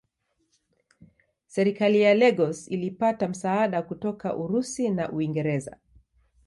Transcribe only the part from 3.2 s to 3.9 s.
msaada